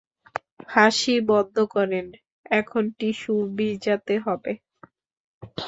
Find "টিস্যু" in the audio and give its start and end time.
2.97-3.33